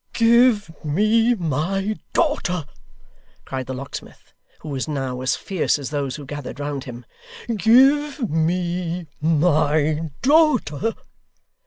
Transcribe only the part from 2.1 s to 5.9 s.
daughter!' cried the locksmith, who was now as fierce